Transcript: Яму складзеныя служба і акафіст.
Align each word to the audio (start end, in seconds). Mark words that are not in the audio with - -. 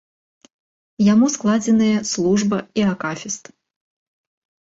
Яму 1.13 1.27
складзеныя 1.33 1.97
служба 2.13 2.57
і 2.81 2.85
акафіст. 2.93 3.43